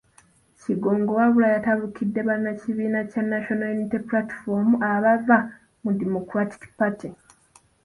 [0.61, 5.37] Kigongo wabula yatabukidde bannakibiina kya National Unity Platform abaava
[5.83, 7.09] mu Democratic Party.